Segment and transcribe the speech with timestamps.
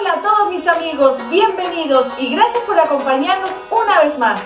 [0.00, 4.40] Hola a todos mis amigos, bienvenidos y gracias por acompañarnos una vez más.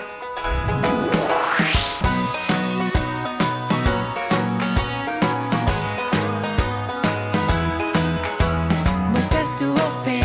[9.13, 10.19] Moisés tuvo fe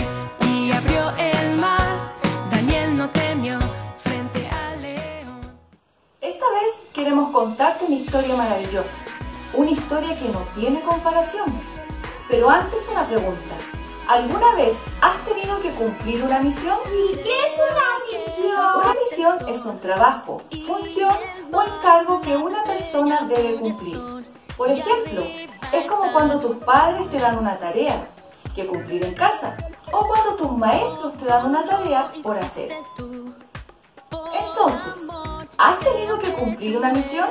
[0.49, 2.13] y abrió el mar.
[2.51, 3.61] Daniel no temió
[4.03, 5.41] frente al león.
[6.21, 8.97] Esta vez queremos contarte una historia maravillosa,
[9.55, 11.47] una historia que no tiene comparación.
[12.29, 13.55] Pero antes una pregunta,
[14.11, 16.79] ¿alguna vez has tenido que cumplir una misión?
[16.87, 18.81] ¿Y qué es una misión?
[18.81, 21.15] Una misión es un trabajo, función
[21.53, 24.01] o encargo que una persona debe cumplir.
[24.57, 25.23] Por ejemplo,
[25.73, 28.09] es como cuando tus padres te dan una tarea
[28.53, 29.57] que cumplir en casa
[29.93, 32.73] o cuando tus maestros te dan una tarea por hacer.
[34.33, 35.09] Entonces,
[35.57, 37.29] ¿has tenido que cumplir una misión?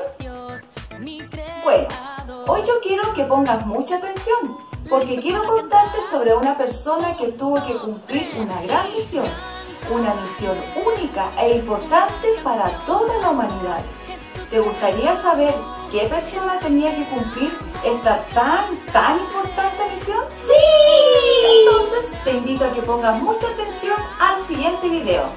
[1.61, 1.87] Bueno,
[2.47, 7.55] hoy yo quiero que pongas mucha atención porque quiero contarte sobre una persona que tuvo
[7.65, 9.27] que cumplir una gran misión,
[9.91, 13.81] una misión única e importante para toda la humanidad.
[14.49, 15.53] ¿Te gustaría saber
[15.91, 20.23] qué persona tenía que cumplir esta tan, tan importante misión?
[20.29, 21.67] ¡Sí!
[21.67, 25.29] Entonces te invito a que pongas mucha atención al siguiente video.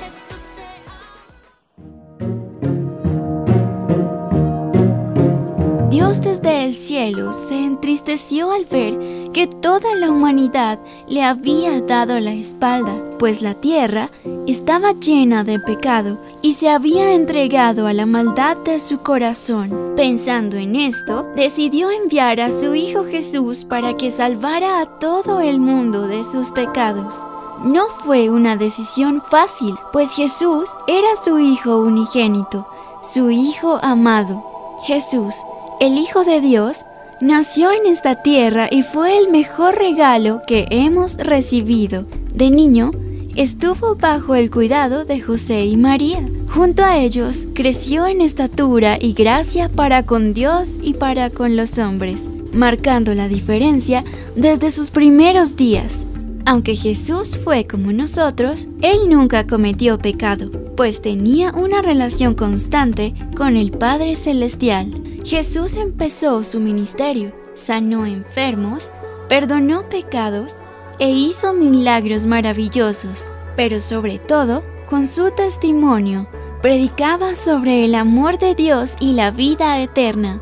[6.73, 13.43] Cielo se entristeció al ver que toda la humanidad le había dado la espalda, pues
[13.43, 14.11] la tierra
[14.47, 19.93] estaba llena de pecado y se había entregado a la maldad de su corazón.
[19.97, 25.61] Pensando en esto, decidió enviar a su Hijo Jesús para que salvara a todo el
[25.61, 27.25] mundo de sus pecados.
[27.65, 32.67] No fue una decisión fácil, pues Jesús era su Hijo unigénito,
[33.03, 34.45] su Hijo amado.
[34.85, 35.37] Jesús,
[35.81, 36.85] el Hijo de Dios,
[37.21, 42.05] nació en esta tierra y fue el mejor regalo que hemos recibido.
[42.35, 42.91] De niño,
[43.37, 46.27] estuvo bajo el cuidado de José y María.
[46.53, 51.79] Junto a ellos creció en estatura y gracia para con Dios y para con los
[51.79, 54.05] hombres, marcando la diferencia
[54.37, 56.05] desde sus primeros días.
[56.45, 63.57] Aunque Jesús fue como nosotros, Él nunca cometió pecado, pues tenía una relación constante con
[63.57, 65.02] el Padre Celestial.
[65.25, 68.91] Jesús empezó su ministerio, sanó enfermos,
[69.29, 70.57] perdonó pecados
[70.99, 76.29] e hizo milagros maravillosos, pero sobre todo, con su testimonio,
[76.61, 80.41] predicaba sobre el amor de Dios y la vida eterna.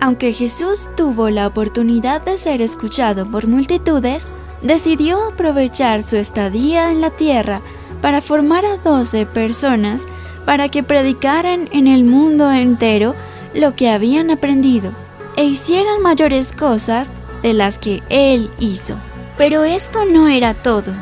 [0.00, 7.00] Aunque Jesús tuvo la oportunidad de ser escuchado por multitudes, decidió aprovechar su estadía en
[7.00, 7.60] la tierra
[8.02, 10.06] para formar a doce personas
[10.44, 13.14] para que predicaran en el mundo entero
[13.56, 14.92] lo que habían aprendido
[15.36, 17.10] e hicieran mayores cosas
[17.42, 18.96] de las que Él hizo.
[19.36, 20.92] Pero esto no era todo.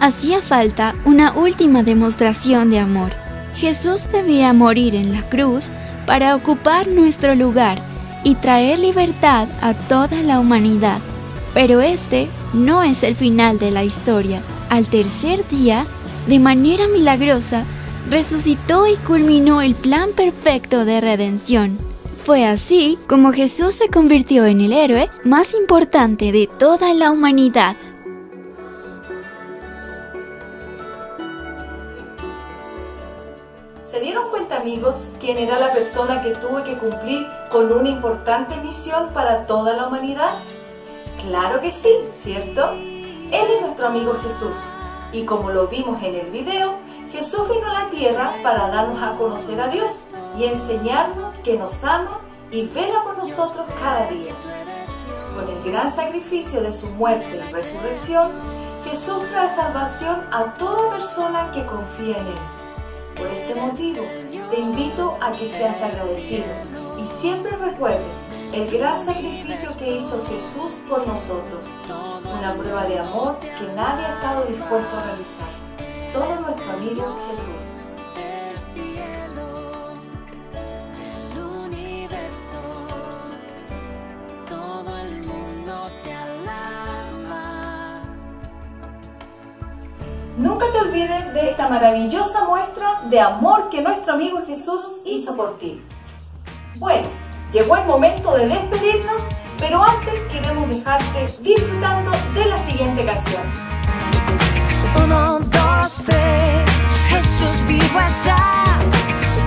[0.00, 3.12] Hacía falta una última demostración de amor.
[3.54, 5.70] Jesús debía morir en la cruz
[6.06, 7.80] para ocupar nuestro lugar
[8.24, 10.98] y traer libertad a toda la humanidad.
[11.54, 14.40] Pero este no es el final de la historia.
[14.70, 15.86] Al tercer día,
[16.26, 17.64] de manera milagrosa,
[18.10, 21.78] resucitó y culminó el plan perfecto de redención.
[22.24, 27.76] Fue así como Jesús se convirtió en el héroe más importante de toda la humanidad.
[33.90, 38.56] ¿Se dieron cuenta amigos quién era la persona que tuvo que cumplir con una importante
[38.58, 40.32] misión para toda la humanidad?
[41.22, 41.88] Claro que sí,
[42.22, 42.72] ¿cierto?
[42.72, 44.56] Él es nuestro amigo Jesús.
[45.12, 46.76] Y como lo vimos en el video,
[47.12, 50.08] Jesús vino a la tierra para darnos a conocer a Dios
[50.38, 52.20] y enseñarnos que nos ama
[52.50, 54.32] y vela por nosotros cada día.
[55.34, 58.32] Con el gran sacrificio de su muerte y resurrección,
[58.84, 62.38] Jesús trae salvación a toda persona que confía en Él.
[63.16, 64.02] Por este motivo,
[64.50, 66.44] te invito a que seas agradecido
[67.02, 68.18] y siempre recuerdes
[68.52, 71.64] el gran sacrificio que hizo Jesús por nosotros.
[72.38, 75.68] Una prueba de amor que nadie ha estado dispuesto a realizar.
[76.12, 77.60] Solo nuestro amigo Jesús.
[78.16, 79.92] El cielo,
[80.96, 82.60] el universo,
[84.48, 88.00] todo el mundo te alaba.
[90.38, 95.58] Nunca te olvides de esta maravillosa muestra de amor que nuestro amigo Jesús hizo por
[95.58, 95.82] ti.
[96.78, 97.06] Bueno,
[97.52, 99.20] llegó el momento de despedirnos,
[99.58, 103.42] pero antes queremos dejarte disfrutando de la siguiente canción.
[105.88, 106.04] Dos,
[107.08, 108.78] Jesús vivo está.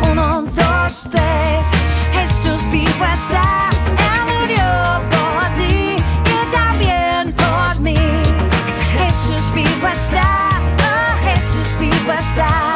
[0.10, 1.68] Uno, dos, tres,
[2.14, 3.70] Jesús vivo está.
[3.86, 7.96] Él murió por ti y también por mí.
[8.98, 10.50] Jesús vivo está.
[10.80, 12.71] tres, Jesús vivo está.